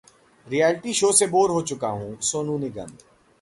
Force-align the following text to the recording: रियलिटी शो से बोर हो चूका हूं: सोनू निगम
रियलिटी 0.47 0.93
शो 0.93 1.11
से 1.11 1.27
बोर 1.35 1.51
हो 1.51 1.61
चूका 1.73 1.89
हूं: 1.89 2.15
सोनू 2.31 2.57
निगम 2.57 2.91